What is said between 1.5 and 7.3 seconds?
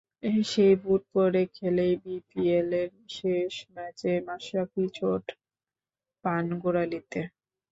খেলেই বিপিএলের শেষ ম্যাচে মাশরাফি চোট পান গোড়ালিতে।